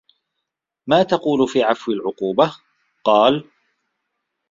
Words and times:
مَا 0.87 1.03
تَقُولُ 1.03 1.47
فِي 1.47 1.59
الْعَفْوِ 1.59 1.91
وَالْعُقُوبَةِ؟ 1.91 2.55
قَالَ 3.05 3.43